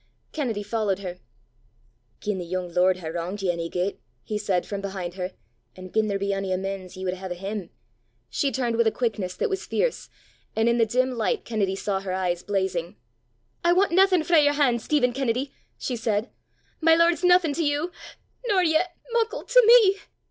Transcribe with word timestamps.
Kennedy 0.31 0.63
followed 0.63 0.97
her. 0.97 1.19
"Gien 2.21 2.39
the 2.39 2.43
yoong 2.51 2.73
lord 2.75 2.97
hae 2.97 3.09
wranged 3.11 3.43
ye 3.43 3.51
ony 3.51 3.69
gait," 3.69 4.01
he 4.23 4.35
said 4.35 4.65
from 4.65 4.81
behind 4.81 5.13
her, 5.13 5.33
"an' 5.75 5.91
gien 5.91 6.07
there 6.07 6.17
be 6.17 6.33
ony 6.33 6.51
amen's 6.51 6.97
ye 6.97 7.05
wad 7.05 7.13
hae 7.13 7.27
o' 7.27 7.33
him," 7.35 7.69
She 8.31 8.51
turned 8.51 8.77
with 8.77 8.87
a 8.87 8.91
quickness 8.91 9.35
that 9.35 9.47
was 9.47 9.67
fierce, 9.67 10.09
and 10.55 10.67
in 10.67 10.79
the 10.79 10.87
dim 10.87 11.11
light 11.11 11.45
Kennedy 11.45 11.75
saw 11.75 11.99
her 11.99 12.13
eyes 12.13 12.41
blazing. 12.41 12.95
"I 13.63 13.73
want 13.73 13.91
naething 13.91 14.23
frae 14.23 14.43
your 14.43 14.53
han', 14.53 14.79
Stephen 14.79 15.13
Kennedy," 15.13 15.53
she 15.77 15.95
said. 15.95 16.31
"My 16.79 16.95
lord's 16.95 17.23
naething 17.23 17.53
to 17.53 17.63
you 17.63 17.91
nor 18.47 18.63
yet 18.63 18.95
muckle 19.13 19.43
to 19.43 19.63
me!" 19.67 19.97